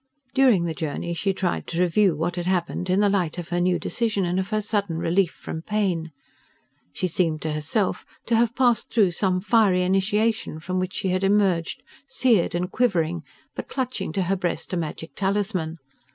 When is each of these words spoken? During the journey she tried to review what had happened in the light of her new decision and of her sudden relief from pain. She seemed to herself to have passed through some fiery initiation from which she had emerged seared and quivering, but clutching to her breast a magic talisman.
During 0.33 0.63
the 0.63 0.73
journey 0.73 1.13
she 1.13 1.31
tried 1.31 1.67
to 1.67 1.79
review 1.79 2.15
what 2.17 2.35
had 2.35 2.47
happened 2.47 2.89
in 2.89 3.01
the 3.01 3.07
light 3.07 3.37
of 3.37 3.49
her 3.49 3.61
new 3.61 3.77
decision 3.77 4.25
and 4.25 4.39
of 4.39 4.49
her 4.49 4.59
sudden 4.59 4.97
relief 4.97 5.29
from 5.29 5.61
pain. 5.61 6.11
She 6.91 7.07
seemed 7.07 7.43
to 7.43 7.51
herself 7.53 8.03
to 8.25 8.35
have 8.35 8.55
passed 8.55 8.89
through 8.91 9.11
some 9.11 9.39
fiery 9.41 9.83
initiation 9.83 10.59
from 10.59 10.79
which 10.79 10.93
she 10.93 11.09
had 11.09 11.23
emerged 11.23 11.83
seared 12.07 12.55
and 12.55 12.71
quivering, 12.71 13.21
but 13.55 13.67
clutching 13.67 14.11
to 14.13 14.23
her 14.23 14.35
breast 14.35 14.73
a 14.73 14.75
magic 14.77 15.11
talisman. 15.15 15.77